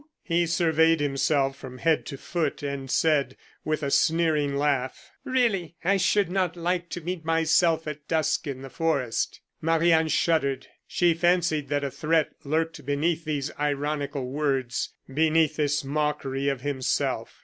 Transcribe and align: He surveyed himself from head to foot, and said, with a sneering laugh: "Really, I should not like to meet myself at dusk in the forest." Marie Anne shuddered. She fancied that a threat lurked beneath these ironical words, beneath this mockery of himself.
He 0.23 0.47
surveyed 0.47 0.99
himself 0.99 1.55
from 1.55 1.77
head 1.77 2.07
to 2.07 2.17
foot, 2.17 2.63
and 2.63 2.89
said, 2.89 3.37
with 3.63 3.83
a 3.83 3.91
sneering 3.91 4.55
laugh: 4.57 5.11
"Really, 5.23 5.75
I 5.83 5.97
should 5.97 6.31
not 6.31 6.55
like 6.55 6.89
to 6.89 7.01
meet 7.01 7.23
myself 7.23 7.87
at 7.87 8.07
dusk 8.07 8.47
in 8.47 8.63
the 8.63 8.71
forest." 8.71 9.41
Marie 9.61 9.91
Anne 9.91 10.07
shuddered. 10.07 10.65
She 10.87 11.13
fancied 11.13 11.67
that 11.69 11.83
a 11.83 11.91
threat 11.91 12.31
lurked 12.43 12.83
beneath 12.83 13.25
these 13.25 13.51
ironical 13.59 14.25
words, 14.27 14.89
beneath 15.07 15.57
this 15.57 15.83
mockery 15.83 16.49
of 16.49 16.61
himself. 16.61 17.39